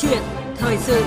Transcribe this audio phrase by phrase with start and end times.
[0.00, 0.22] chuyện
[0.56, 1.04] thời sự.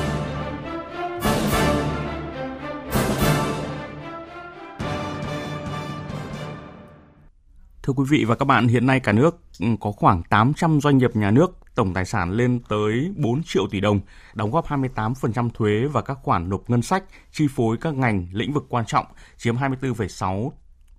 [7.83, 10.97] Thưa quý vị và các bạn, hiện nay cả nước ừ, có khoảng 800 doanh
[10.97, 13.99] nghiệp nhà nước, tổng tài sản lên tới 4 triệu tỷ đồng,
[14.33, 18.53] đóng góp 28% thuế và các khoản nộp ngân sách, chi phối các ngành, lĩnh
[18.53, 19.05] vực quan trọng,
[19.37, 20.51] chiếm 24,6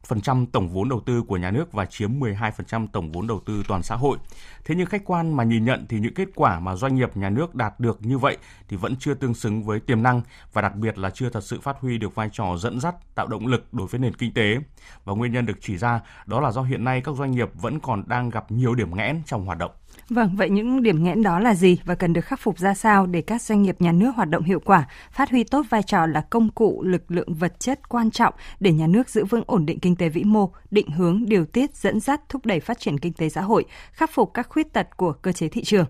[0.04, 0.20] phần
[0.52, 3.82] tổng vốn đầu tư của nhà nước và chiếm 12% tổng vốn đầu tư toàn
[3.82, 4.18] xã hội.
[4.64, 7.30] Thế nhưng khách quan mà nhìn nhận thì những kết quả mà doanh nghiệp nhà
[7.30, 8.36] nước đạt được như vậy
[8.68, 11.60] thì vẫn chưa tương xứng với tiềm năng và đặc biệt là chưa thật sự
[11.60, 14.56] phát huy được vai trò dẫn dắt, tạo động lực đối với nền kinh tế.
[15.04, 17.80] Và nguyên nhân được chỉ ra đó là do hiện nay các doanh nghiệp vẫn
[17.80, 19.70] còn đang gặp nhiều điểm nghẽn trong hoạt động.
[20.08, 23.06] Vâng, vậy những điểm nghẽn đó là gì và cần được khắc phục ra sao
[23.06, 26.06] để các doanh nghiệp nhà nước hoạt động hiệu quả, phát huy tốt vai trò
[26.06, 29.66] là công cụ lực lượng vật chất quan trọng để nhà nước giữ vững ổn
[29.66, 32.98] định kinh tế vĩ mô, định hướng, điều tiết, dẫn dắt, thúc đẩy phát triển
[32.98, 35.86] kinh tế xã hội, khắc phục các khuyết tật của cơ chế thị trường.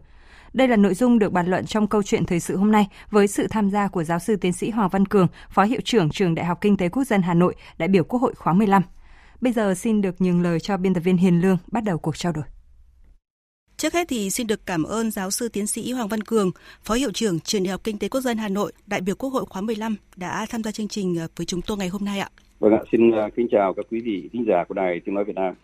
[0.53, 3.27] Đây là nội dung được bàn luận trong câu chuyện thời sự hôm nay với
[3.27, 6.35] sự tham gia của giáo sư tiến sĩ Hoàng Văn Cường, Phó Hiệu trưởng Trường
[6.35, 8.83] Đại học Kinh tế Quốc dân Hà Nội, đại biểu Quốc hội khóa 15.
[9.41, 12.17] Bây giờ xin được nhường lời cho biên tập viên Hiền Lương bắt đầu cuộc
[12.17, 12.45] trao đổi.
[13.85, 16.51] Trước hết thì xin được cảm ơn giáo sư tiến sĩ Hoàng Văn Cường,
[16.83, 19.31] Phó Hiệu trưởng Trường Đại học Kinh tế Quốc dân Hà Nội, đại biểu Quốc
[19.31, 22.19] hội khóa 15 đã tham gia chương trình ờ, với chúng tôi ngày hôm nay
[22.19, 22.29] ạ.
[22.59, 25.25] Vâng ạ, xin ờ, kính chào các quý vị thính giả của Đài Tiếng Nói
[25.25, 25.55] Việt Nam.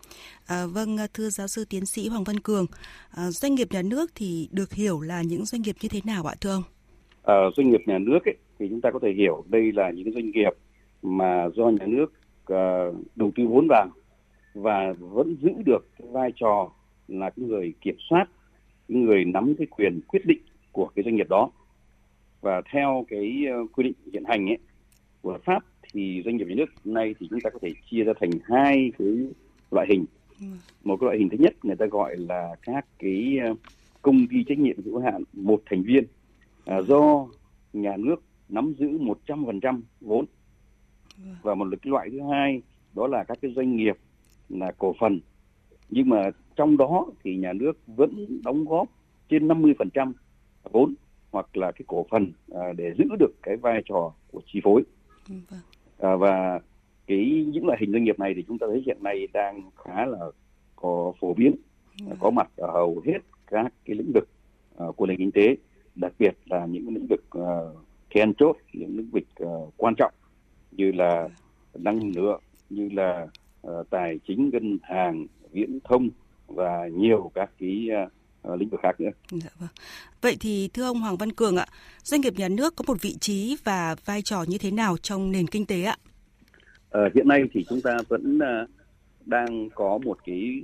[0.47, 2.65] À, vâng, thưa giáo sư tiến sĩ Hoàng Văn Cường,
[3.11, 6.23] à, doanh nghiệp nhà nước thì được hiểu là những doanh nghiệp như thế nào
[6.25, 6.63] ạ thưa ông?
[7.23, 10.13] À, doanh nghiệp nhà nước ấy, thì chúng ta có thể hiểu đây là những
[10.13, 10.53] doanh nghiệp
[11.01, 12.13] mà do nhà nước
[12.53, 13.87] uh, đầu tư vốn vào
[14.53, 16.71] và vẫn giữ được cái vai trò
[17.07, 18.25] là cái người kiểm soát
[18.87, 21.51] cái người nắm cái quyền quyết định của cái doanh nghiệp đó.
[22.41, 24.57] Và theo cái ờ, quy định hiện hành ấy
[25.21, 28.13] của pháp thì doanh nghiệp nhà nước nay thì chúng ta có thể chia ra
[28.19, 29.07] thành hai cái
[29.71, 30.05] loại hình.
[30.83, 33.55] Một cái loại hình thứ nhất người ta gọi là các cái ờ,
[34.01, 36.03] công ty trách nhiệm hữu hạn một thành viên.
[36.65, 37.27] À, do
[37.73, 40.25] nhà nước nắm giữ 100% vốn.
[41.41, 42.61] Và một cái loại thứ hai
[42.93, 43.97] đó là các cái doanh nghiệp
[44.49, 45.19] là cổ phần.
[45.89, 46.31] Nhưng mà
[46.61, 48.87] trong đó thì nhà nước vẫn đóng góp
[49.29, 50.11] trên 50%
[50.71, 50.93] vốn
[51.31, 54.83] hoặc là cái cổ phần à, để giữ được cái vai trò của chi phối
[55.29, 55.59] ừ, vâng.
[55.99, 56.59] à, và
[57.07, 60.05] cái những loại hình doanh nghiệp này thì chúng ta thấy hiện nay đang khá
[60.05, 60.19] là
[60.75, 61.55] có phổ biến
[62.05, 62.17] vâng.
[62.19, 64.29] có mặt ở hầu hết các cái lĩnh vực
[64.83, 65.55] uh, của nền kinh tế
[65.95, 67.77] đặc biệt là những lĩnh vực uh,
[68.09, 69.23] then chốt những lĩnh vực
[69.77, 70.13] quan trọng
[70.71, 71.29] như là
[71.73, 73.27] năng lượng như là
[73.89, 76.09] tài chính ngân hàng viễn thông
[76.55, 77.87] và nhiều các cái
[78.47, 79.09] uh, lĩnh vực khác nữa.
[79.31, 79.69] Dạ vâng.
[80.21, 81.65] Vậy thì thưa ông Hoàng Văn Cường ạ,
[82.03, 85.31] doanh nghiệp nhà nước có một vị trí và vai trò như thế nào trong
[85.31, 85.95] nền kinh tế ạ?
[86.89, 88.39] À, hiện nay thì chúng ta vẫn
[89.25, 90.61] đang có một cái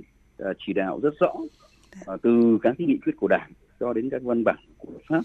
[0.66, 4.22] chỉ đạo rất rõ uh, từ các cái nghị quyết của Đảng cho đến các
[4.22, 5.22] văn bản của pháp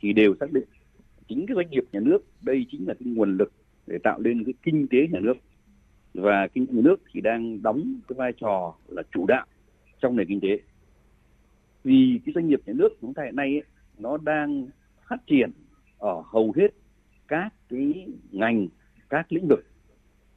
[0.00, 0.64] thì đều xác định
[1.28, 3.52] chính cái doanh nghiệp nhà nước đây chính là cái nguồn lực
[3.86, 5.34] để tạo lên cái kinh tế nhà nước
[6.14, 9.46] và kinh tế nhà nước thì đang đóng cái vai trò là chủ đạo
[10.02, 10.60] trong nền kinh tế.
[11.84, 13.62] Vì cái doanh nghiệp nhà nước chúng ta hiện nay ấy,
[13.98, 14.66] nó đang
[15.08, 15.50] phát triển
[15.98, 16.68] ở hầu hết
[17.28, 18.68] các cái ngành
[19.08, 19.64] các lĩnh vực.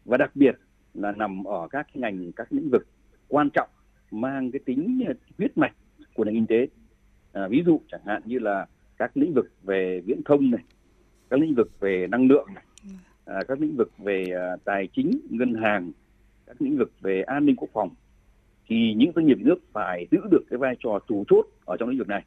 [0.06, 0.56] Và đặc biệt
[0.94, 2.88] là nằm ở các cái ngành các lĩnh vực
[3.28, 3.70] quan trọng
[4.12, 5.06] mang cái tính
[5.38, 5.76] huyết mạch
[6.14, 6.68] của nền kinh tế.
[7.34, 10.64] À, ví dụ chẳng hạn như là các lĩnh vực về viễn thông này
[11.30, 12.64] các lĩnh vực về năng lượng này
[13.26, 15.92] à, các lĩnh vực về à, tài chính ngân hàng
[16.46, 17.90] các lĩnh vực về an ninh quốc phòng
[18.68, 21.90] thì những doanh nghiệp nước phải giữ được cái vai trò chủ chốt ở trong
[21.90, 22.24] lĩnh vực này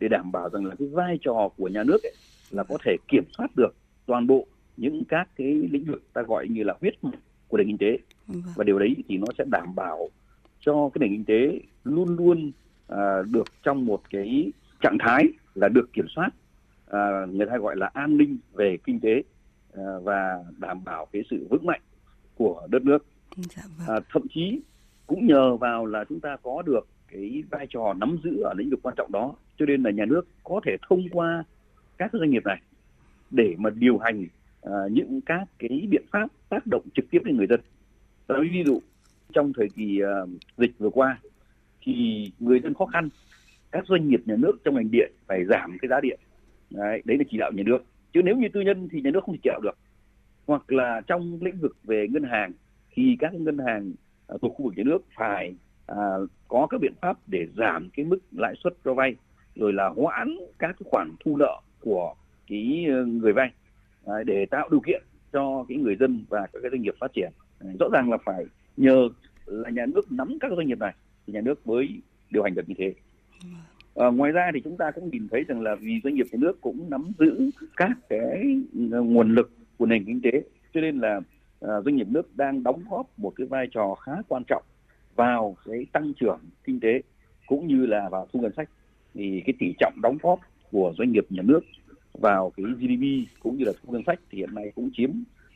[0.00, 2.14] để đảm bảo rằng là cái vai trò của nhà nước ấy,
[2.50, 3.74] là có thể kiểm soát được
[4.06, 4.46] toàn bộ
[4.76, 7.18] những các cái lĩnh vực ta gọi như là huyết mạch
[7.48, 8.42] của nền kinh tế vâng.
[8.56, 10.08] và điều đấy thì nó sẽ đảm bảo
[10.60, 12.52] cho cái nền kinh tế luôn luôn
[12.88, 15.24] à, được trong một cái trạng thái
[15.54, 16.30] là được kiểm soát
[16.90, 19.22] à, người ta gọi là an ninh về kinh tế
[19.72, 21.80] à, và đảm bảo cái sự vững mạnh
[22.34, 23.96] của đất nước dạ vâng.
[23.96, 24.60] à, thậm chí
[25.10, 28.70] cũng nhờ vào là chúng ta có được cái vai trò nắm giữ ở lĩnh
[28.70, 31.44] vực quan trọng đó cho nên là nhà nước có thể thông qua
[31.98, 32.60] các doanh nghiệp này
[33.30, 34.26] để mà điều hành
[34.66, 37.60] uh, những các cái biện pháp tác động trực tiếp đến người dân.
[38.28, 38.80] Nói ví dụ
[39.32, 41.18] trong thời kỳ uh, dịch vừa qua
[41.82, 43.08] thì người dân khó khăn,
[43.70, 46.20] các doanh nghiệp nhà nước trong ngành điện phải giảm cái giá điện.
[46.70, 47.84] Đấy, đấy là chỉ đạo nhà nước.
[48.12, 49.78] Chứ nếu như tư nhân thì nhà nước không thể chỉ đạo được.
[50.46, 52.52] Hoặc là trong lĩnh vực về ngân hàng
[52.90, 53.92] thì các ngân hàng
[54.42, 55.54] thuộc khu vực nhà nước phải
[55.86, 55.96] à,
[56.48, 59.16] có các biện pháp để giảm cái mức lãi suất cho vay
[59.54, 62.14] rồi là hoãn các cái khoản thu nợ của
[62.46, 63.50] cái ờ, người vay
[64.06, 67.12] à, để tạo điều kiện cho cái người dân và các cái doanh nghiệp phát
[67.12, 67.30] triển.
[67.58, 68.44] À, rõ ràng là phải
[68.76, 69.08] nhờ
[69.46, 70.94] là nhà nước nắm các doanh nghiệp này
[71.26, 71.88] thì nhà nước mới
[72.30, 72.94] điều hành được như thế.
[73.94, 76.38] À, ngoài ra thì chúng ta cũng nhìn thấy rằng là vì doanh nghiệp nhà
[76.40, 80.30] nước cũng nắm giữ các cái ừ, nguồn lực của nền kinh tế
[80.74, 81.20] cho nên là
[81.60, 84.62] Ờ, doanh nghiệp nước đang đóng góp một cái vai trò khá quan trọng
[85.16, 87.02] vào cái tăng trưởng kinh tế
[87.46, 88.70] cũng như là vào thu ngân sách
[89.14, 90.40] thì cái tỷ trọng đóng góp
[90.70, 91.60] của doanh nghiệp nhà nước
[92.12, 95.10] vào cái GDP cũng như là thu ngân sách thì hiện nay cũng chiếm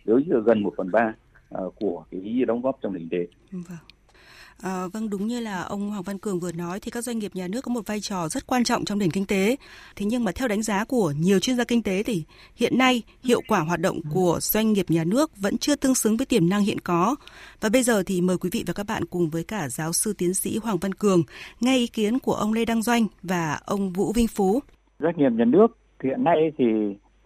[0.06, 1.15] tới gần một phần ba
[1.49, 3.27] ờ, của cái đóng góp trong nền kinh tế.
[3.53, 3.79] Vâng.
[4.62, 7.31] À, vâng đúng như là ông Hoàng Văn Cường vừa nói thì các doanh nghiệp
[7.35, 9.56] nhà nước có một vai trò rất quan trọng trong nền kinh tế.
[9.97, 12.25] Thế nhưng mà theo đánh giá của nhiều chuyên gia kinh tế thì
[12.56, 16.17] hiện nay hiệu quả hoạt động của doanh nghiệp nhà nước vẫn chưa tương xứng
[16.17, 17.17] với tiềm năng hiện có.
[17.61, 20.12] Và bây giờ thì mời quý vị và các bạn cùng với cả giáo sư
[20.19, 21.23] tiến sĩ Hoàng Văn Cường
[21.61, 24.61] nghe ý kiến của ông Lê Đăng Doanh và ông Vũ Vinh Phú.
[24.99, 25.67] Doanh nghiệp nhà nước
[26.05, 26.65] hiện nay thì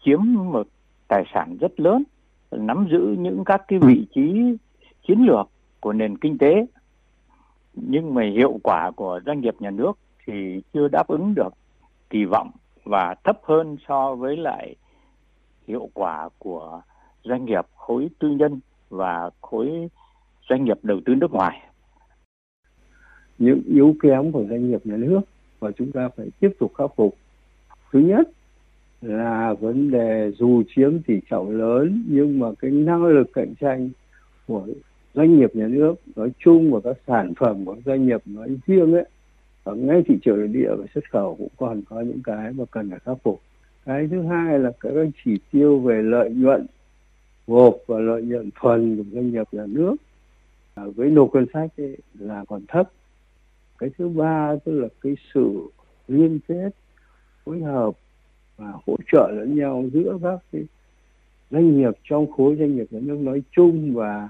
[0.04, 0.68] chiếm một
[1.08, 2.04] tài sản rất lớn,
[2.50, 4.22] nắm giữ những các cái vị trí
[5.08, 5.46] chiến lược
[5.80, 6.66] của nền kinh tế
[7.82, 9.92] nhưng mà hiệu quả của doanh nghiệp nhà nước
[10.26, 11.54] thì chưa đáp ứng được
[12.10, 12.50] kỳ vọng
[12.84, 14.74] và thấp hơn so với lại
[15.66, 16.80] hiệu quả của
[17.24, 19.88] doanh nghiệp khối tư nhân và khối
[20.48, 21.62] doanh nghiệp đầu tư nước ngoài.
[23.38, 25.20] Những yếu kém của doanh nghiệp nhà nước
[25.58, 27.16] và chúng ta phải tiếp tục khắc phục.
[27.92, 28.30] Thứ nhất
[29.02, 33.90] là vấn đề dù chiếm tỷ trọng lớn nhưng mà cái năng lực cạnh tranh
[34.46, 34.66] của
[35.18, 38.94] doanh nghiệp nhà nước nói chung và các sản phẩm của doanh nghiệp nói riêng
[38.94, 39.04] ấy
[39.64, 42.64] ở ngay thị trường nội địa và xuất khẩu cũng còn có những cái mà
[42.70, 43.40] cần phải khắc phục.
[43.84, 44.90] Cái thứ hai là các
[45.24, 46.66] chỉ tiêu về lợi nhuận
[47.46, 49.96] gộp và lợi nhuận thuần của doanh nghiệp nhà nước
[50.74, 52.90] à, với nộp ngân sách ấy, là còn thấp.
[53.78, 55.70] Cái thứ ba tức là cái sự
[56.08, 56.70] liên kết
[57.44, 57.94] phối hợp
[58.56, 60.62] và hỗ trợ lẫn nhau giữa các cái
[61.50, 64.28] doanh nghiệp trong khối doanh nghiệp nhà nước nói chung và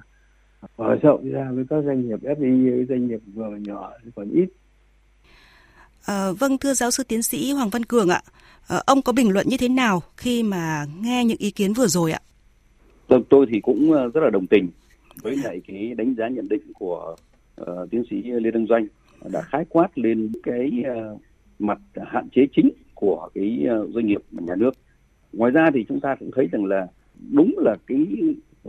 [0.78, 4.30] mở rộng ra với các doanh nghiệp FDI với doanh nghiệp vừa và nhỏ còn
[4.30, 4.48] ít.
[6.06, 8.22] À, vâng thưa giáo sư tiến sĩ Hoàng Văn Cường ạ,
[8.68, 11.86] à, ông có bình luận như thế nào khi mà nghe những ý kiến vừa
[11.86, 12.20] rồi ạ?
[13.06, 14.68] Tôi, tôi thì cũng ờ, rất là đồng tình
[15.22, 17.16] với lại cái đánh giá nhận định của
[17.60, 18.86] uh, tiến sĩ Lê Đăng Doanh
[19.32, 20.70] đã khái quát lên cái
[21.14, 21.20] uh,
[21.58, 24.70] mặt hạn chế chính của cái uh, doanh nghiệp nhà nước.
[25.32, 26.86] Ngoài ra thì chúng ta cũng thấy rằng là
[27.32, 28.06] đúng là cái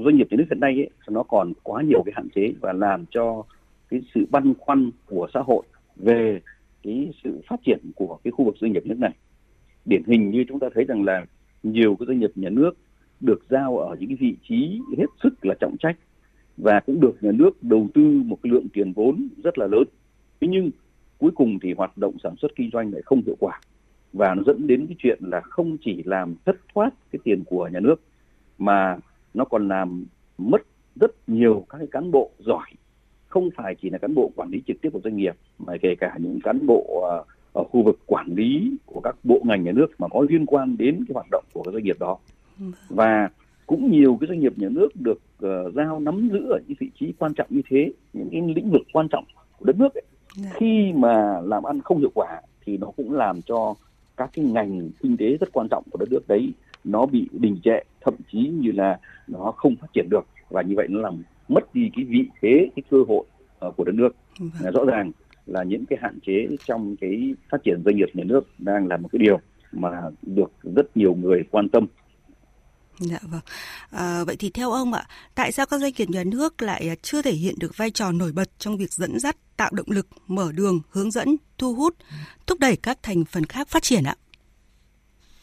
[0.04, 2.74] doanh nghiệp nhà nước hiện nay ấy, nó còn quá nhiều cái hạn chế và
[2.74, 3.44] làm cho
[3.90, 5.64] cái sự băn khoăn của xã hội
[5.96, 6.42] về
[6.84, 9.12] cái sự phát triển của cái khu vực doanh nghiệp nước này.
[9.86, 11.26] Điển hình như chúng ta thấy rằng là
[11.64, 12.72] nhiều cái doanh nghiệp nhà nước
[13.20, 15.98] được giao ở những cái vị trí hết sức là trọng trách
[16.58, 19.84] và cũng được nhà nước đầu tư một cái lượng tiền vốn rất là lớn.
[20.42, 20.72] Thế nhưng
[21.18, 23.60] cuối cùng thì hoạt động sản xuất kinh doanh lại không hiệu quả
[24.14, 27.68] và nó dẫn đến cái chuyện là không chỉ làm thất thoát cái tiền của
[27.68, 28.02] nhà nước
[28.58, 28.98] mà
[29.34, 30.06] nó còn làm
[30.38, 30.62] mất
[30.96, 32.70] rất nhiều các cái cán bộ giỏi
[33.28, 35.96] không phải chỉ là cán bộ quản lý trực tiếp của doanh nghiệp mà kể
[36.00, 37.24] cả những cán bộ ờ,
[37.54, 40.78] ở khu vực quản lý của các bộ ngành nhà nước mà có liên quan
[40.78, 42.18] đến cái hoạt động của cái doanh nghiệp đó
[42.90, 43.30] và
[43.68, 46.92] cũng nhiều cái doanh nghiệp nhà nước được uh, giao nắm giữ ở những vị
[47.00, 49.24] trí quan trọng như thế những cái lĩnh vực quan trọng
[49.58, 50.04] của đất nước ấy.
[50.36, 50.50] Dạ.
[50.54, 53.76] khi mà làm ăn không hiệu quả thì nó cũng làm cho
[54.18, 56.54] các cái ngành kinh tế rất quan trọng của đất nước đấy
[56.92, 60.76] nó bị đình trệ thậm chí như là nó không phát triển được và như
[60.76, 63.26] vậy nó làm mất đi cái vị thế cái cơ hội
[63.68, 64.74] uh, của đất nước vâng.
[64.74, 65.12] rõ ràng
[65.46, 68.98] là những cái hạn chế trong cái phát triển doanh nghiệp nhà nước đang là
[68.98, 69.40] một cái điều
[69.72, 71.88] mà được rất nhiều người quan tâm
[73.00, 73.42] Dạ vâng.
[73.90, 77.22] À, vậy thì theo ông ạ, tại sao các doanh nghiệp nhà nước lại chưa
[77.22, 80.52] thể hiện được vai trò nổi bật trong việc dẫn dắt, tạo động lực, mở
[80.52, 81.96] đường, hướng dẫn, thu hút,
[82.48, 84.16] thúc đẩy các thành phần khác phát triển ạ?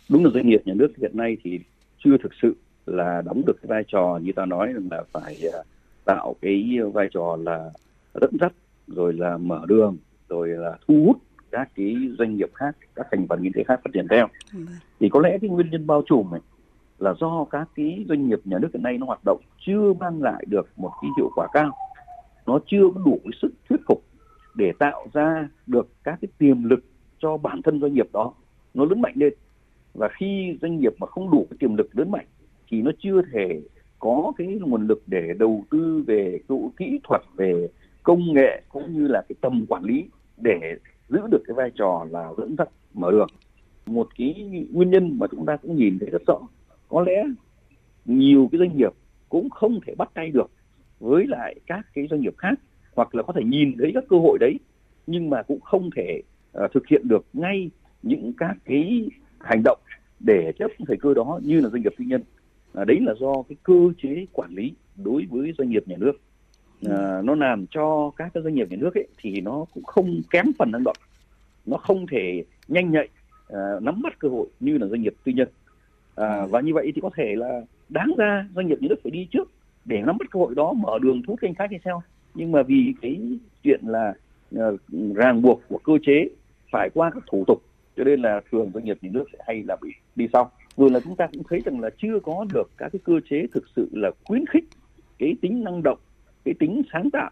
[0.09, 1.61] Đúng là doanh nghiệp nhà nước hiện nay thì
[2.05, 5.59] chưa thực sự là đóng được cái vai trò như ta nói là phải à,
[6.05, 7.71] tạo cái vai trò là
[8.15, 8.53] dẫn dắt
[8.87, 9.97] rồi là mở đường
[10.29, 11.17] rồi là thu hút
[11.51, 14.29] các cái doanh nghiệp khác các thành phần kinh tế khác phát triển theo.
[14.53, 14.67] Vâng.
[15.01, 16.41] thì có lẽ cái nguyên nhân bao trùm này
[16.99, 20.23] là do các cái doanh nghiệp nhà nước hiện nay nó hoạt động chưa mang
[20.23, 21.77] lại được một cái hiệu quả cao.
[22.47, 24.03] Nó chưa có đủ cái sức thuyết phục
[24.55, 26.85] để tạo ra được các cái tiềm lực
[27.19, 28.33] cho bản thân doanh nghiệp đó.
[28.75, 29.35] Nó lớn mạnh lên
[29.99, 32.26] và khi doanh nghiệp mà không đủ cái tiềm lực lớn mạnh
[32.69, 33.61] thì nó chưa thể
[33.99, 37.69] có cái nguồn lực để đầu tư về độ kỹ thuật về
[38.03, 40.05] công nghệ cũng như là cái tầm quản lý
[40.37, 40.59] để
[41.09, 43.29] giữ được cái vai trò là dẫn dắt mở đường.
[43.87, 44.35] Một cái
[44.73, 46.38] nguyên nhân mà chúng ta cũng nhìn thấy rất rõ
[46.88, 47.25] có lẽ
[48.05, 48.93] nhiều cái doanh nghiệp
[49.29, 50.50] cũng không thể bắt tay được
[51.00, 52.55] với lại các cái doanh nghiệp khác
[52.95, 54.59] hoặc là có thể nhìn thấy các cơ hội đấy
[55.07, 56.23] nhưng mà cũng không thể
[56.65, 57.71] uh, thực hiện được ngay
[58.03, 59.09] những các cái
[59.40, 59.78] hành động
[60.21, 62.23] để chấp thời cơ đó như là doanh nghiệp tư nhân.
[62.75, 66.12] À, đấy là do cái cơ chế quản lý đối với doanh nghiệp nhà nước.
[66.88, 70.21] À, nó làm cho các cái doanh nghiệp nhà nước ấy thì nó cũng không
[70.31, 70.97] kém phần năng động.
[71.66, 73.09] Nó không thể nhanh nhạy
[73.52, 75.49] uh, nắm bắt cơ hội như là doanh nghiệp tư nhân.
[76.21, 79.11] Uh, và như vậy thì có thể là đáng ra doanh nghiệp nhà nước phải
[79.11, 79.50] đi trước
[79.85, 82.02] để nắm bắt cơ hội đó mở đường thu hút kênh khác hay sao.
[82.35, 83.21] Nhưng mà vì cái
[83.62, 84.14] chuyện là
[84.59, 84.81] uh,
[85.14, 86.28] ràng buộc của cơ chế
[86.73, 87.62] phải qua các thủ tục
[87.97, 90.50] cho nên là thường doanh nghiệp nhà nước sẽ hay là bị đi sau.
[90.76, 93.47] Rồi là chúng ta cũng thấy rằng là chưa có được các cái cơ chế
[93.55, 94.65] thực sự là khuyến khích
[95.19, 95.99] cái tính năng động
[96.45, 97.31] cái tính sáng tạo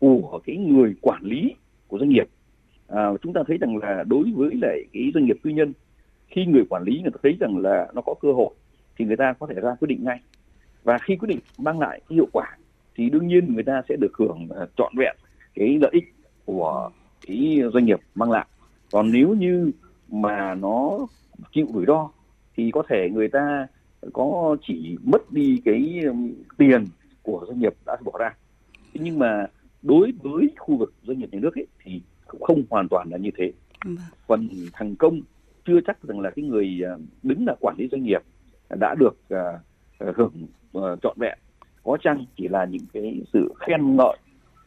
[0.00, 1.54] của cái người quản lý
[1.88, 2.28] của doanh nghiệp.
[2.88, 5.72] À, chúng ta thấy rằng là đối với lại cái doanh nghiệp tư nhân
[6.28, 8.54] khi người quản lý người ta thấy rằng là nó có cơ hội
[8.96, 10.20] thì người ta có thể ra quyết định ngay.
[10.84, 12.56] Và khi quyết định mang lại cái hiệu quả
[12.94, 15.16] thì đương nhiên người ta sẽ được hưởng à, trọn vẹn
[15.54, 16.90] cái lợi ích của
[17.26, 18.46] cái doanh nghiệp mang lại.
[18.92, 19.70] Còn nếu như
[20.08, 21.06] mà nó
[21.52, 22.10] chịu rủi ro
[22.56, 23.66] thì có thể người ta
[24.12, 26.00] có chỉ mất đi cái
[26.58, 26.84] tiền
[27.22, 28.34] của doanh nghiệp đã bỏ ra.
[28.94, 29.46] Nhưng mà
[29.82, 33.16] đối với khu vực doanh nghiệp nhà nước ấy, thì cũng không hoàn toàn là
[33.16, 33.52] như thế.
[33.84, 33.96] Vâng.
[34.26, 35.20] còn thành công
[35.66, 38.22] chưa chắc rằng là cái người à, đứng là quản lý doanh nghiệp
[38.80, 40.46] đã được uh, hưởng
[40.78, 41.38] uh, trọn vẹn.
[41.82, 44.16] Có chăng chỉ là những cái sự khen ngợi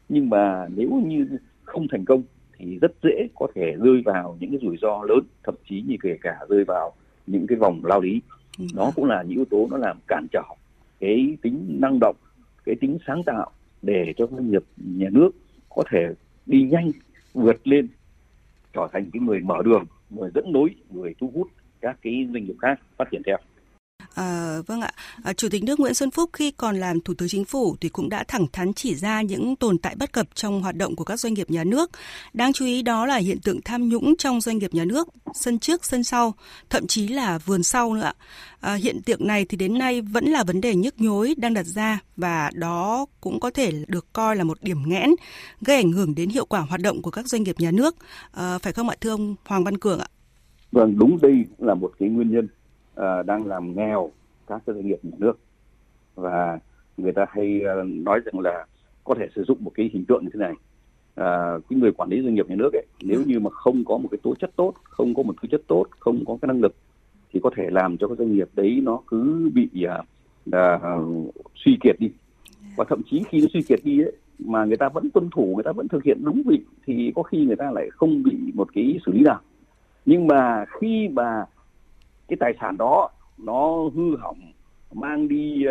[0.09, 1.27] nhưng mà nếu như
[1.63, 2.23] không thành công
[2.57, 5.95] thì rất dễ có thể rơi vào những cái rủi ro lớn thậm chí như
[6.01, 6.93] kể cả rơi vào
[7.27, 8.21] những cái vòng lao lý.
[8.73, 10.43] Nó cũng là những yếu tố nó làm cản trở
[10.99, 12.15] cái tính năng động
[12.65, 15.31] cái tính sáng tạo để cho doanh nghiệp nhà nước
[15.69, 16.07] có thể
[16.45, 16.91] đi nhanh
[17.33, 17.87] vượt lên
[18.73, 21.47] trở thành cái người mở đường người dẫn lối người thu hút
[21.81, 23.37] các cái doanh nghiệp khác phát triển theo
[24.17, 24.91] À, vâng ạ,
[25.23, 27.89] à, Chủ tịch nước Nguyễn Xuân Phúc khi còn làm Thủ tướng Chính phủ thì
[27.89, 31.03] cũng đã thẳng thắn chỉ ra những tồn tại bất cập trong hoạt động của
[31.03, 31.91] các doanh nghiệp nhà nước.
[32.33, 35.59] Đáng chú ý đó là hiện tượng tham nhũng trong doanh nghiệp nhà nước, sân
[35.59, 36.33] trước, sân sau,
[36.69, 38.11] thậm chí là vườn sau nữa.
[38.59, 41.65] À, hiện tượng này thì đến nay vẫn là vấn đề nhức nhối đang đặt
[41.65, 45.09] ra và đó cũng có thể được coi là một điểm nghẽn
[45.61, 47.95] gây ảnh hưởng đến hiệu quả hoạt động của các doanh nghiệp nhà nước.
[48.31, 50.07] À, phải không ạ thưa ông Hoàng Văn Cường ạ?
[50.71, 52.47] Vâng, đúng đây là một cái nguyên nhân
[52.99, 54.11] uh, đang làm nghèo
[54.47, 55.39] các cái doanh nghiệp nhà nước.
[56.15, 56.59] Và
[56.97, 58.65] người ta hay uh, nói rằng là
[59.03, 60.53] có thể sử dụng một cái hình tượng như thế này.
[61.19, 63.97] Uh, cái người quản lý doanh nghiệp nhà nước ấy nếu như mà không có
[63.97, 66.61] một cái tố chất tốt không có một cái chất tốt không có cái năng
[66.61, 66.75] lực
[67.33, 70.05] thì có thể làm cho cái doanh nghiệp đấy nó cứ bị uh,
[70.49, 72.09] uh, suy kiệt đi.
[72.75, 75.53] Và thậm chí khi nó suy kiệt đi ấy, mà người ta vẫn tuân thủ
[75.55, 78.37] người ta vẫn thực hiện đúng vị thì có khi người ta lại không bị
[78.53, 79.39] một cái xử lý nào.
[80.05, 81.45] Nhưng mà khi mà
[82.27, 84.51] cái tài sản đó nó hư hỏng
[84.93, 85.65] mang đi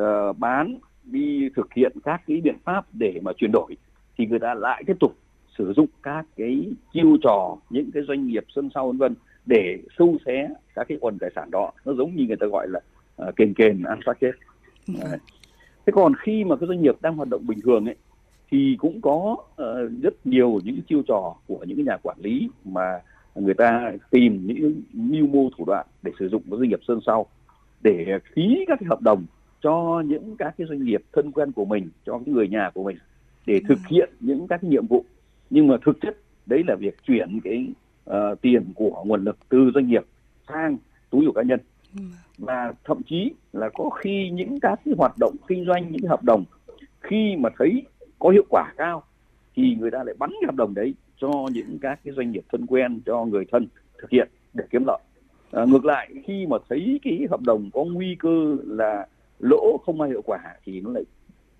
[0.00, 3.76] uh, bán đi thực hiện các cái biện pháp để mà chuyển đổi
[4.18, 5.16] thì người ta lại tiếp tục
[5.58, 9.14] sử dụng các cái chiêu trò những cái doanh nghiệp sân sau vân vân
[9.46, 11.72] để sâu xé các cái quần tài sản đó.
[11.84, 12.80] Nó giống như người ta gọi là
[13.28, 14.32] uh, kền kền ăn xác chết.
[15.86, 17.96] Thế còn khi mà cái doanh nghiệp đang hoạt động bình thường ấy
[18.50, 19.56] thì cũng có uh,
[20.02, 23.00] rất nhiều những chiêu trò của những nhà quản lý mà
[23.40, 27.00] người ta tìm những mưu mô thủ đoạn để sử dụng cái doanh nghiệp sơn
[27.06, 27.26] sau
[27.82, 29.24] để ký các cái hợp đồng
[29.62, 32.84] cho những các cái doanh nghiệp thân quen của mình cho cái người nhà của
[32.84, 32.96] mình
[33.46, 35.04] để thực hiện những các cái nhiệm vụ.
[35.50, 36.16] Nhưng mà thực chất
[36.46, 37.66] đấy là việc chuyển cái
[38.10, 40.04] uh, tiền của nguồn lực từ doanh nghiệp
[40.48, 40.76] sang
[41.10, 41.60] túi của cá nhân.
[42.38, 46.24] Và thậm chí là có khi những các cái hoạt động kinh doanh những hợp
[46.24, 46.44] đồng
[47.00, 47.82] khi mà thấy
[48.18, 49.02] có hiệu quả cao
[49.56, 52.44] thì người ta lại bắn cái hợp đồng đấy cho những các cái doanh nghiệp
[52.52, 53.66] thân quen cho người thân
[53.98, 54.98] thực hiện để kiếm lợi
[55.52, 59.06] à, ngược lại khi mà thấy cái hợp đồng có nguy cơ là
[59.38, 61.04] lỗ không ai hiệu quả thì nó lại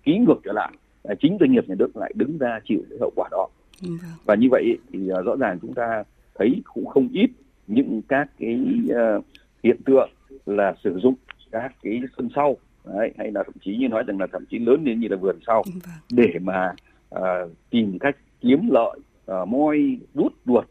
[0.03, 0.71] ký ngược trở lại
[1.03, 3.47] à, chính doanh nghiệp nhà nước lại đứng ra chịu cái hậu quả đó
[3.81, 3.97] vâng.
[4.25, 6.03] và như vậy thì uh, rõ ràng chúng ta
[6.35, 7.29] thấy cũng không ít
[7.67, 8.59] những các cái
[8.91, 9.25] uh,
[9.63, 10.09] hiện tượng
[10.45, 11.15] là sử dụng
[11.51, 14.59] các cái sân sau đấy, hay là thậm chí như nói rằng là thậm chí
[14.59, 15.81] lớn đến như là vườn sau vâng.
[16.11, 16.73] để mà
[17.15, 18.99] uh, tìm cách kiếm lợi
[19.31, 20.65] uh, moi rút ruột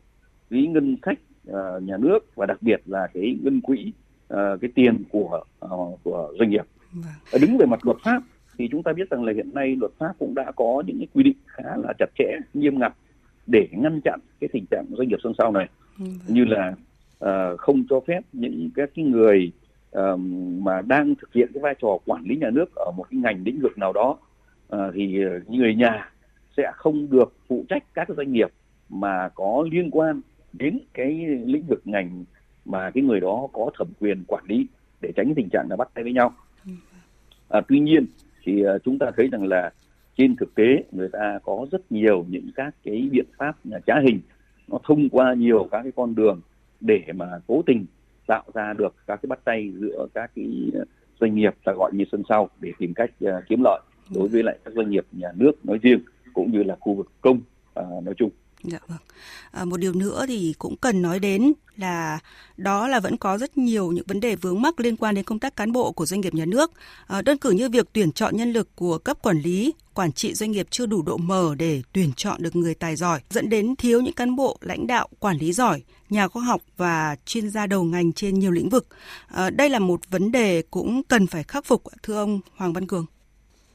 [0.50, 1.19] cái ngân sách
[1.50, 3.93] uh, nhà nước và đặc biệt là cái ngân quỹ
[4.35, 7.40] uh, cái tiền của uh, của doanh nghiệp vâng.
[7.40, 8.23] đứng về mặt luật pháp
[8.59, 11.07] thì chúng ta biết rằng là hiện nay luật pháp cũng đã có những cái
[11.14, 12.93] quy định khá là chặt chẽ nghiêm ngặt
[13.47, 16.09] để ngăn chặn cái tình trạng doanh nghiệp sân sau này vâng.
[16.28, 16.75] như là
[17.25, 19.52] uh, không cho phép những các cái người
[19.99, 20.21] uh,
[20.59, 23.43] mà đang thực hiện cái vai trò quản lý nhà nước ở một cái ngành
[23.45, 24.19] lĩnh vực nào đó
[24.76, 26.11] uh, thì người nhà
[26.56, 28.48] sẽ không được phụ trách các doanh nghiệp
[28.88, 30.20] mà có liên quan
[30.52, 31.12] đến cái
[31.44, 32.25] lĩnh vực ngành
[32.64, 34.66] mà cái người đó có thẩm quyền quản lý
[35.00, 36.32] để tránh tình trạng là bắt tay với nhau.
[37.48, 38.06] À, tuy nhiên
[38.42, 39.72] thì à, chúng ta thấy rằng là
[40.16, 44.20] trên thực tế người ta có rất nhiều những các cái biện pháp trá hình
[44.68, 46.40] nó thông qua nhiều các cái con đường
[46.80, 47.86] để mà cố tình
[48.26, 50.70] tạo ra được các cái bắt tay giữa các cái
[51.20, 53.80] doanh nghiệp ta gọi như sân sau để tìm cách à, kiếm lợi
[54.14, 56.00] đối với lại các doanh nghiệp nhà nước nói riêng
[56.37, 57.40] cũng như là khu vực công
[57.81, 58.31] uh, nói chung.
[58.62, 58.99] Dạ vâng.
[59.50, 62.19] À, một điều nữa thì cũng cần nói đến là
[62.57, 65.38] đó là vẫn có rất nhiều những vấn đề vướng mắc liên quan đến công
[65.38, 66.73] tác cán bộ của doanh nghiệp nhà nước.
[67.07, 70.35] À, đơn cử như việc tuyển chọn nhân lực của cấp quản lý, quản trị
[70.35, 73.76] doanh nghiệp chưa đủ độ mở để tuyển chọn được người tài giỏi, dẫn đến
[73.76, 77.66] thiếu những cán bộ lãnh đạo quản lý giỏi, nhà khoa học và chuyên gia
[77.66, 78.87] đầu ngành trên nhiều lĩnh vực.
[79.28, 82.87] À, đây là một vấn đề cũng cần phải khắc phục, thưa ông Hoàng Văn
[82.87, 83.07] Cường.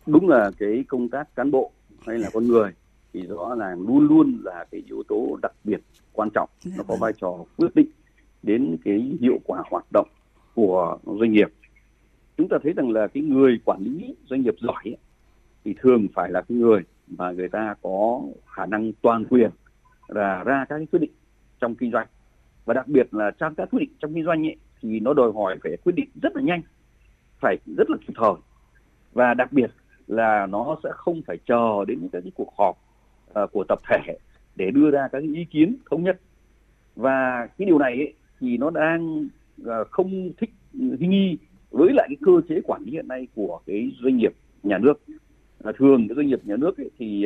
[0.05, 1.71] Đúng là cái công tác cán bộ
[2.05, 2.71] hay là con người
[3.13, 5.81] thì rõ là luôn luôn là cái yếu tố đặc biệt
[6.13, 6.49] quan trọng.
[6.61, 6.99] Dạ nó có vâng.
[6.99, 7.87] vai trò quyết định
[8.43, 10.07] đến cái hiệu quả hoạt động
[10.55, 11.47] của doanh nghiệp.
[12.37, 14.97] Chúng ta thấy rằng là cái người quản lý doanh nghiệp giỏi ấy,
[15.65, 19.49] thì thường phải là cái người mà người ta có khả năng toàn quyền
[20.07, 21.11] là ra các cái quyết định
[21.59, 22.07] trong kinh doanh.
[22.65, 25.31] Và đặc biệt là trong các quyết định trong kinh doanh ấy, thì nó đòi
[25.31, 26.61] hỏi phải quyết định rất là nhanh
[27.41, 28.33] phải rất là kịp thời.
[29.13, 29.71] Và đặc biệt
[30.11, 32.77] là nó sẽ không phải chờ đến những cái cuộc họp
[33.43, 34.17] uh, của tập thể
[34.55, 36.19] để đưa ra các ý kiến thống nhất.
[36.95, 39.27] Và cái điều này ấy, thì nó đang
[39.61, 41.37] uh, không thích nghi
[41.71, 45.01] với lại cái cơ chế quản lý hiện nay của cái doanh nghiệp nhà nước.
[45.69, 47.25] Uh, thường cái doanh nghiệp nhà nước ấy, thì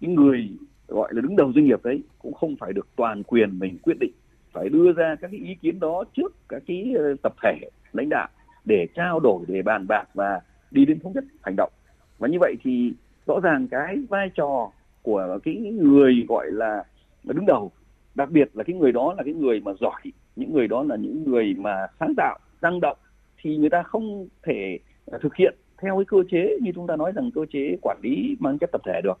[0.00, 0.50] cái người
[0.88, 3.96] gọi là đứng đầu doanh nghiệp đấy cũng không phải được toàn quyền mình quyết
[4.00, 4.12] định
[4.52, 8.28] phải đưa ra các cái ý kiến đó trước các cái tập thể lãnh đạo
[8.64, 11.72] để trao đổi để bàn bạc và đi đến thống nhất hành động
[12.18, 12.92] và như vậy thì
[13.26, 14.70] rõ ràng cái vai trò
[15.02, 16.84] của cái người gọi là
[17.24, 17.72] đứng đầu
[18.14, 20.00] đặc biệt là cái người đó là cái người mà giỏi
[20.36, 22.96] những người đó là những người mà sáng tạo năng động
[23.42, 24.78] thì người ta không thể
[25.12, 27.98] à, thực hiện theo cái cơ chế như chúng ta nói rằng cơ chế quản
[28.02, 29.20] lý mang chất tập thể được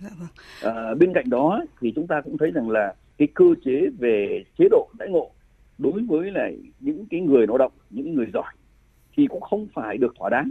[0.00, 0.74] dạ vâng.
[0.74, 4.44] à, bên cạnh đó thì chúng ta cũng thấy rằng là cái cơ chế về
[4.58, 5.30] chế độ đãi ngộ
[5.78, 8.52] đối với lại những cái người lao động những người giỏi
[9.16, 10.50] thì cũng không phải được thỏa đáng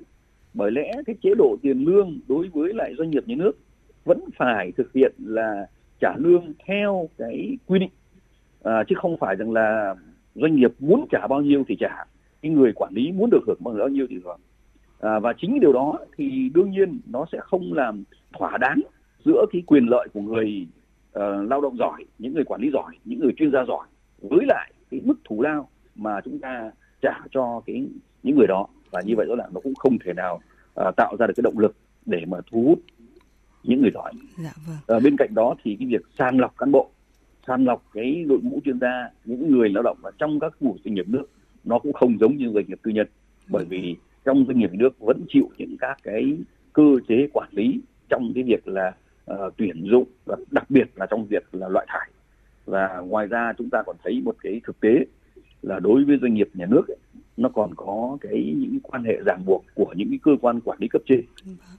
[0.54, 3.52] bởi lẽ cái chế độ tiền lương đối với lại doanh nghiệp nhà nước
[4.06, 5.68] vẫn phải thực hiện là
[6.00, 7.90] trả lương theo cái quy định.
[8.64, 9.96] À, chứ không phải rằng là
[10.36, 12.06] doanh nghiệp muốn trả bao nhiêu thì trả
[12.42, 14.40] cái người quản lý muốn được hưởng bao nhiêu thì hưởng.
[15.00, 18.04] À, và chính điều đó thì đương nhiên nó sẽ không làm
[18.40, 18.80] thỏa đáng
[19.26, 20.68] giữa cái quyền lợi của người
[21.18, 23.88] uh, lao động giỏi những người quản lý giỏi những người chuyên gia giỏi
[24.22, 27.88] với lại cái mức thù lao mà chúng ta trả cho cái
[28.24, 30.42] những người đó và như vậy đó là nó cũng không thể nào
[30.82, 31.76] uh, tạo ra được cái động lực
[32.06, 32.80] để mà thu hút
[33.64, 34.12] những người giỏi.
[34.44, 34.98] Dạ, vâng.
[34.98, 36.90] à, bên cạnh đó thì cái việc sàng lọc cán bộ,
[37.48, 40.78] sàng lọc cái đội ngũ chuyên gia, những người lao động ở trong các khu
[40.86, 41.26] doanh nghiệp nước
[41.64, 43.08] nó cũng không giống như doanh nghiệp tư nhân,
[43.48, 46.38] bởi vì trong doanh nghiệp nước vẫn chịu những các cái
[46.74, 48.94] cơ chế quản lý trong cái việc là
[49.32, 52.10] uh, tuyển dụng và đặc biệt là trong việc là loại thải
[52.66, 55.06] và ngoài ra chúng ta còn thấy một cái thực tế
[55.62, 56.98] là đối với doanh nghiệp nhà nước ấy,
[57.38, 60.78] nó còn có cái những quan hệ ràng buộc của những cái cơ quan quản
[60.82, 61.22] lý cấp trên.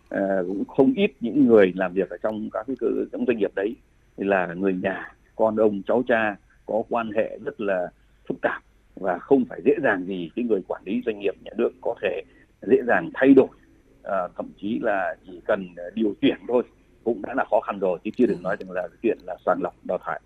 [0.09, 3.39] À, cũng không ít những người làm việc ở trong các cái cơ trong doanh
[3.39, 3.77] nghiệp đấy
[4.17, 7.89] là người nhà con ông cháu cha có quan hệ rất là
[8.29, 8.63] phức tạp
[8.95, 11.95] và không phải dễ dàng gì cái người quản lý doanh nghiệp nhà nước có
[12.03, 12.23] thể
[12.63, 13.49] dễ dàng thay đổi.
[14.03, 16.63] À, thậm chí là chỉ cần điều chuyển thôi
[17.05, 19.63] cũng đã là khó khăn rồi chứ chưa đừng nói rằng là chuyện là sàng
[19.63, 20.21] lọc đào thải.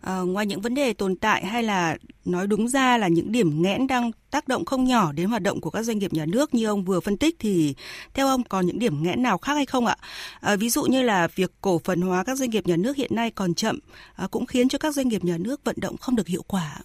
[0.00, 3.62] À, ngoài những vấn đề tồn tại hay là nói đúng ra là những điểm
[3.62, 6.54] nghẽn đang tác động không nhỏ đến hoạt động của các doanh nghiệp nhà nước
[6.54, 7.74] như ông vừa phân tích thì
[8.14, 9.96] theo ông còn những điểm nghẽn nào khác hay không ạ?
[10.40, 13.10] À, ví dụ như là việc cổ phần hóa các doanh nghiệp nhà nước hiện
[13.14, 13.78] nay còn chậm
[14.16, 16.78] à, cũng khiến cho các doanh nghiệp nhà nước vận động không được hiệu quả.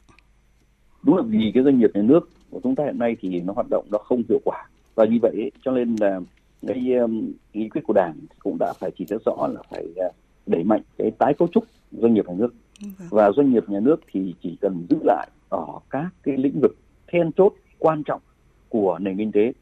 [1.03, 3.53] Đúng là vì cái doanh nghiệp nhà nước của chúng ta hiện nay thì nó
[3.53, 6.19] hoạt động nó không hiệu quả và như vậy cho nên là
[6.67, 6.83] cái
[7.53, 10.09] nghị quyết của đảng cũng đã phải chỉ rất rõ là phải à,
[10.45, 12.53] đẩy mạnh cái tái cấu trúc doanh nghiệp nhà nước
[13.09, 16.77] và doanh nghiệp nhà nước thì chỉ cần giữ lại ở các cái lĩnh vực
[17.07, 18.21] then chốt quan trọng
[18.69, 19.53] của nền kinh tế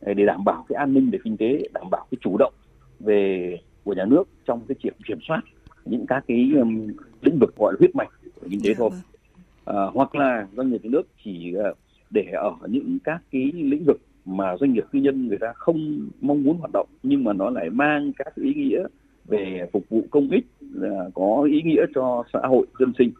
[0.00, 2.52] để đảm bảo cái an ninh về kinh tế đảm bảo cái chủ động
[3.00, 5.40] về của nhà nước trong cái chuyện kiểm soát
[5.84, 6.86] những các cái um,
[7.22, 8.08] lĩnh vực gọi là huyết mạch
[8.40, 9.76] của kinh tế dạ thôi vâng.
[9.76, 11.76] à, hoặc là doanh nghiệp nhà nước chỉ uh,
[12.10, 16.08] để ở những các cái lĩnh vực mà doanh nghiệp tư nhân người ta không
[16.20, 18.82] mong muốn hoạt động nhưng mà nó lại mang các ý nghĩa
[19.24, 20.46] về phục vụ công ích
[20.82, 23.10] à, có ý nghĩa cho xã hội dân sinh.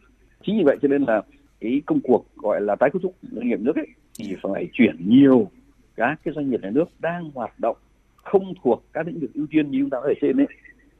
[0.46, 1.22] Chính vì vậy cho nên là
[1.60, 3.86] cái công cuộc gọi là tái cấu trúc doanh nghiệp nước ấy
[4.18, 5.50] thì phải chuyển nhiều
[5.96, 7.76] các cái doanh nghiệp nhà nước đang hoạt động
[8.16, 10.46] không thuộc các lĩnh vực ưu tiên như chúng ta ở trên ấy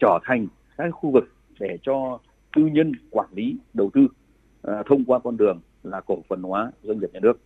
[0.00, 1.24] trở thành các khu vực
[1.60, 2.18] để cho
[2.56, 4.06] tư nhân quản lý đầu tư
[4.62, 7.40] à, thông qua con đường là cổ phần hóa doanh nghiệp nhà nước.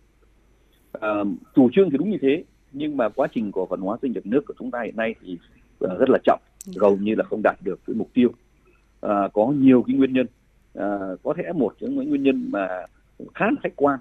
[0.91, 1.09] À,
[1.55, 4.25] chủ trương thì đúng như thế nhưng mà quá trình cổ phần hóa doanh nghiệp
[4.25, 5.37] nước của chúng ta hiện nay thì
[5.79, 6.39] rất là chậm
[6.75, 8.31] gần như là không đạt được cái mục tiêu.
[9.01, 10.27] À, có nhiều cái nguyên nhân.
[10.75, 12.67] À, có thể một trong những nguyên nhân mà
[13.35, 13.99] khá là khách quan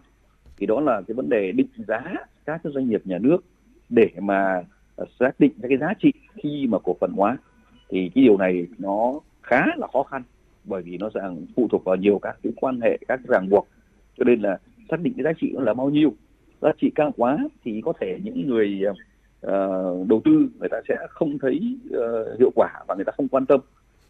[0.57, 2.01] thì đó là cái vấn đề định giá
[2.45, 3.39] các cái doanh nghiệp nhà nước
[3.89, 4.62] để mà
[5.21, 7.39] xác định cái giá trị khi mà cổ phần hóa.
[7.89, 10.23] Thì cái điều này nó khá là khó khăn
[10.65, 11.21] bởi vì nó sẽ
[11.57, 13.69] phụ thuộc vào nhiều các cái quan hệ các ràng buộc.
[14.19, 14.59] Cho nên là
[14.91, 16.15] xác định cái giá trị nó là bao nhiêu
[16.62, 18.83] giá trị cao quá thì có thể những người
[19.49, 23.29] uh, đầu tư người ta sẽ không thấy uh, hiệu quả và người ta không
[23.29, 23.61] quan tâm.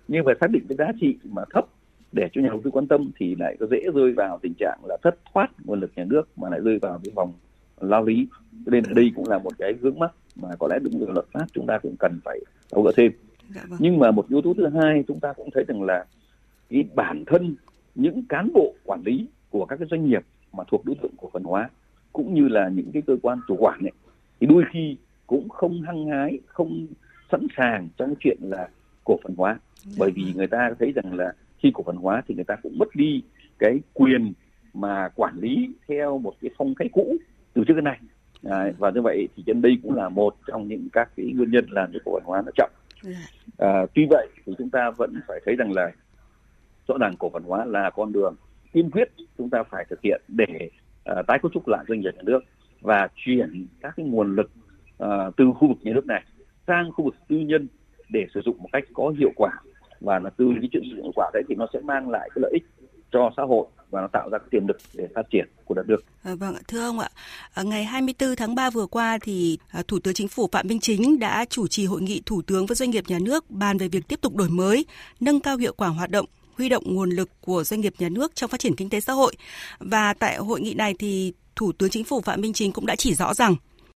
[0.08, 1.66] Nhưng phải xác định cái giá trị mà thấp
[2.12, 4.78] để cho nhà đầu tư quan tâm thì lại có dễ rơi vào tình trạng
[4.84, 7.32] là thất thoát nguồn lực nhà nước mà lại rơi vào cái vòng
[7.80, 8.26] lao lý.
[8.66, 11.08] Cho nên ở đây cũng là một cái vướng mắc mà có lẽ đúng với
[11.14, 12.40] luật pháp chúng ta cũng cần phải
[12.72, 13.12] thấu gỡ thêm.
[13.54, 13.78] Dạ vâng.
[13.82, 16.04] nhưng mà một yếu tố thứ hai chúng ta cũng thấy rằng là
[16.70, 17.54] cái bản thân
[17.94, 20.22] những cán bộ quản lý của các cái doanh nghiệp
[20.52, 21.70] mà thuộc đối tượng cổ phần hóa
[22.12, 23.92] cũng như là những cái cơ quan chủ quản này
[24.40, 26.86] thì đôi khi cũng không hăng hái không
[27.32, 28.68] sẵn sàng trong chuyện là
[29.04, 29.58] cổ phần hóa.
[29.98, 32.78] Bởi vì người ta thấy rằng là khi cổ phần hóa thì người ta cũng
[32.78, 33.22] mất đi
[33.58, 34.32] cái quyền
[34.74, 37.16] mà quản lý theo một cái phong cách cũ
[37.54, 37.98] từ trước đến nay.
[38.44, 41.50] À, và như vậy thì trên đây cũng là một trong những các cái nguyên
[41.50, 42.70] nhân làm cho cổ phần hóa nó chậm.
[43.58, 45.92] À, tuy vậy thì chúng ta vẫn phải thấy rằng là
[46.88, 48.34] rõ ràng cổ phần hóa là con đường
[48.72, 49.08] tiên quyết
[49.38, 50.70] chúng ta phải thực hiện để
[51.10, 52.40] uh, tái cấu trúc lại doanh nghiệp nhà nước
[52.80, 54.50] và chuyển các cái nguồn lực
[55.02, 56.24] uh, từ khu vực nhà nước này
[56.66, 57.68] sang khu vực tư nhân
[58.08, 59.50] để sử dụng một cách có hiệu quả
[60.00, 62.30] và là từ cái chuyện sử dụng hiệu quả đấy thì nó sẽ mang lại
[62.34, 62.64] cái lợi ích
[63.12, 65.88] cho xã hội và nó tạo ra cái tiềm lực để phát triển của đất
[65.88, 66.04] nước.
[66.22, 67.08] À, vâng thưa ông ạ,
[67.54, 70.80] à, ngày 24 tháng 3 vừa qua thì à, Thủ tướng Chính phủ Phạm Minh
[70.80, 73.88] Chính đã chủ trì hội nghị Thủ tướng với doanh nghiệp nhà nước bàn về
[73.88, 74.86] việc tiếp tục đổi mới,
[75.20, 78.34] nâng cao hiệu quả hoạt động huy động nguồn lực của doanh nghiệp nhà nước
[78.34, 79.34] trong phát triển kinh tế xã hội.
[79.78, 82.96] Và tại hội nghị này thì Thủ tướng Chính phủ Phạm Minh Chính cũng đã
[82.96, 83.54] chỉ rõ rằng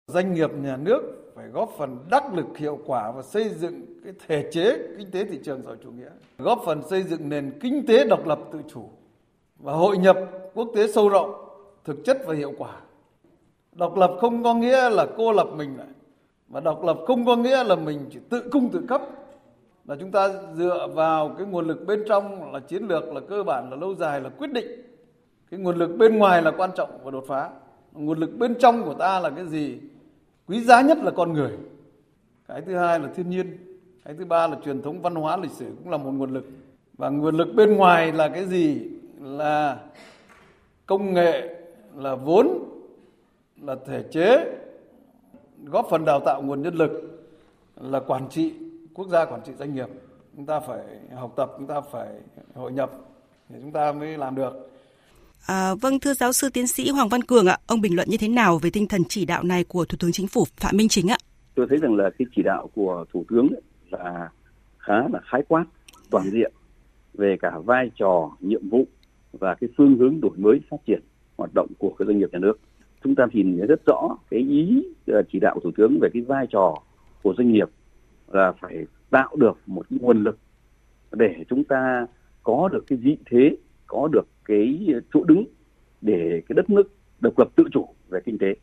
[0.09, 4.13] doanh nghiệp nhà nước phải góp phần đắc lực hiệu quả và xây dựng cái
[4.29, 7.59] thể chế kinh tế thị trường xã hội chủ nghĩa, góp phần xây dựng nền
[7.61, 8.89] kinh tế độc lập tự chủ
[9.59, 10.19] và hội nhập
[10.55, 11.35] quốc tế sâu rộng,
[11.85, 12.73] thực chất và hiệu quả.
[13.73, 15.87] Độc lập không có nghĩa là cô lập mình lại,
[16.49, 19.03] và độc lập không có nghĩa là mình chỉ tự cung tự cấp.
[19.85, 23.43] Là chúng ta dựa vào cái nguồn lực bên trong là chiến lược là cơ
[23.43, 24.67] bản là lâu dài là quyết định.
[25.51, 27.51] Cái nguồn lực bên ngoài là quan trọng và đột phá.
[27.93, 29.79] Nguồn lực bên trong của ta là cái gì?
[30.49, 31.53] Quý giá nhất là con người.
[32.49, 33.59] Cái thứ hai là thiên nhiên.
[34.05, 36.45] Cái thứ ba là truyền thống văn hóa, lịch sử cũng là một nguồn lực.
[36.99, 38.91] Và nguồn lực bên ngoài là cái gì?
[39.21, 39.79] Là
[40.87, 41.65] công nghệ,
[41.97, 42.49] là vốn,
[43.63, 44.55] là thể chế,
[45.65, 46.91] góp phần đào tạo nguồn nhân lực,
[47.77, 48.55] là quản trị,
[48.95, 49.89] quốc gia quản trị doanh nghiệp.
[50.37, 50.85] Chúng ta phải
[51.15, 52.09] học tập, chúng ta phải
[52.55, 52.91] hội nhập
[53.49, 54.71] thì chúng ta mới làm được.
[55.47, 58.17] À, vâng thưa giáo sư tiến sĩ Hoàng Văn Cường ạ, ông bình luận như
[58.17, 60.89] thế nào về tinh thần chỉ đạo này của Thủ tướng Chính phủ Phạm Minh
[60.89, 61.17] Chính ạ?
[61.55, 63.49] Tôi thấy rằng là cái chỉ đạo của Thủ tướng
[63.91, 64.31] là
[64.79, 65.65] khá là khái quát,
[66.11, 66.53] toàn diện
[67.15, 68.87] về cả vai trò, nhiệm vụ
[69.33, 71.01] và cái phương hướng đổi mới phát triển
[71.37, 72.59] hoạt động của cái doanh nghiệp nhà nước.
[73.05, 76.23] Chúng ta nhìn rất rõ cái ý ờ, chỉ đạo của Thủ tướng về cái
[76.23, 76.75] vai trò
[77.23, 77.69] của doanh nghiệp
[78.29, 80.39] là phải tạo được một nguồn lực
[81.13, 82.07] để chúng ta
[82.43, 85.45] có được cái vị thế có được cái chỗ đứng
[86.01, 86.83] để cái đất nước
[87.21, 88.55] độc lập tự chủ về kinh tế.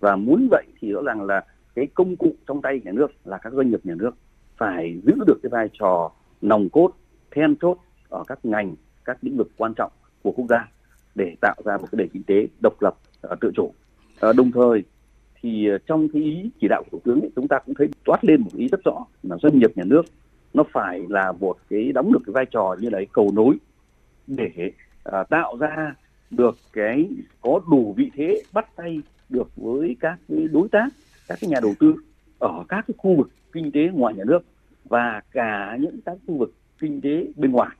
[0.00, 3.38] Và muốn vậy thì rõ ràng là cái công cụ trong tay nhà nước là
[3.38, 4.10] các doanh nghiệp nhà nước
[4.56, 6.10] phải giữ được cái vai trò
[6.42, 6.90] nòng cốt
[7.30, 9.92] then chốt ở các ngành các lĩnh vực quan trọng
[10.22, 10.68] của quốc gia
[11.14, 13.72] để tạo ra một cái nền kinh tế độc lập ờ, tự chủ.
[14.20, 14.82] Ờ, đồng thời
[15.42, 17.88] thì ờ, trong cái ý chỉ đạo của thủ tướng ấy, chúng ta cũng thấy
[18.04, 20.02] toát lên một ý rất rõ là doanh nghiệp nhà nước
[20.54, 23.56] nó phải là một cái đóng được cái vai trò như là cái cầu nối
[24.26, 24.72] để
[25.04, 25.94] à, tạo ra
[26.30, 27.08] được cái
[27.40, 30.88] có đủ vị thế bắt tay được với các cái đối tác
[31.28, 31.94] các cái nhà đầu tư
[32.38, 34.44] ở các cái khu vực kinh tế ngoài nhà nước
[34.84, 37.76] và cả những các khu vực kinh tế bên ngoài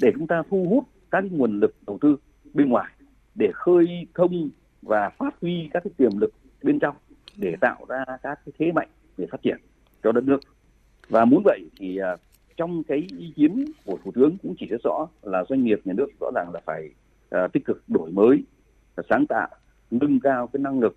[0.00, 2.16] để chúng ta thu hút các cái nguồn lực đầu tư
[2.54, 2.92] bên ngoài
[3.34, 4.50] để khơi thông
[4.82, 6.96] và phát huy các cái tiềm lực bên trong
[7.36, 9.56] để tạo ra các cái thế mạnh để phát triển
[10.02, 10.40] cho đất nước.
[11.08, 12.16] Và muốn vậy thì à,
[12.56, 15.92] trong cái ý kiến của thủ tướng cũng chỉ rất rõ là doanh nghiệp nhà
[15.92, 16.90] nước rõ ràng là phải
[17.34, 18.42] uh, tích cực đổi mới
[19.10, 19.48] sáng tạo
[19.90, 20.96] nâng cao cái năng lực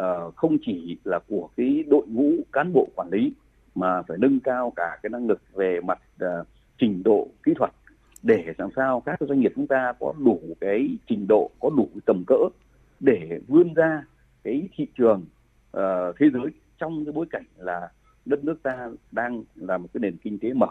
[0.00, 3.32] uh, không chỉ là của cái đội ngũ cán bộ quản lý
[3.74, 6.46] mà phải nâng cao cả cái năng lực về mặt uh,
[6.78, 7.70] trình độ kỹ thuật
[8.22, 11.88] để làm sao các doanh nghiệp chúng ta có đủ cái trình độ có đủ
[12.06, 12.48] tầm cỡ
[13.00, 14.02] để vươn ra
[14.44, 15.24] cái thị trường
[15.76, 17.88] uh, thế giới trong cái bối cảnh là
[18.24, 20.68] đất nước ta đang là một cái nền kinh tế mở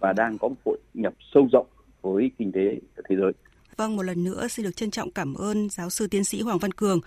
[0.00, 1.66] và đang có một hội nhập sâu rộng
[2.02, 3.32] với kinh tế thế giới.
[3.76, 6.58] Vâng, một lần nữa xin được trân trọng cảm ơn giáo sư tiến sĩ Hoàng
[6.58, 7.00] Văn Cường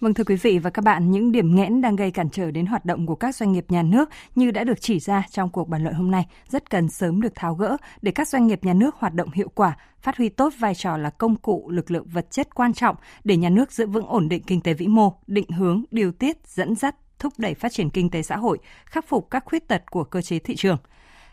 [0.00, 2.66] Vâng thưa quý vị và các bạn, những điểm nghẽn đang gây cản trở đến
[2.66, 5.68] hoạt động của các doanh nghiệp nhà nước như đã được chỉ ra trong cuộc
[5.68, 8.72] bàn luận hôm nay rất cần sớm được tháo gỡ để các doanh nghiệp nhà
[8.72, 12.06] nước hoạt động hiệu quả, phát huy tốt vai trò là công cụ lực lượng
[12.12, 15.12] vật chất quan trọng để nhà nước giữ vững ổn định kinh tế vĩ mô,
[15.26, 19.08] định hướng, điều tiết, dẫn dắt, thúc đẩy phát triển kinh tế xã hội, khắc
[19.08, 20.76] phục các khuyết tật của cơ chế thị trường.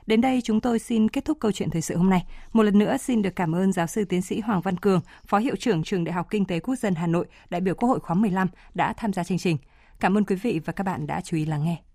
[0.05, 2.25] Đến đây chúng tôi xin kết thúc câu chuyện thời sự hôm nay.
[2.53, 5.37] Một lần nữa xin được cảm ơn giáo sư tiến sĩ Hoàng Văn Cường, Phó
[5.37, 7.99] Hiệu trưởng Trường Đại học Kinh tế Quốc dân Hà Nội, đại biểu Quốc hội
[7.99, 9.57] khóa 15 đã tham gia chương trình.
[9.99, 11.92] Cảm ơn quý vị và các bạn đã chú ý lắng nghe.